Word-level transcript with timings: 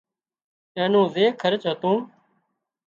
اين 0.77 0.87
نو 0.93 1.01
زي 1.13 1.25
خرچ 1.41 1.61
هتو 1.69 1.91